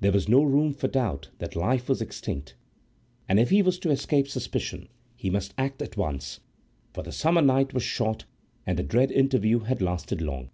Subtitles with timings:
[0.00, 2.54] There was no room for doubt that life was extinct;
[3.28, 6.40] and if he was to escape suspicion, he must act at once,
[6.94, 8.24] for the summer night was short
[8.64, 10.48] and the dread interview had lasted long.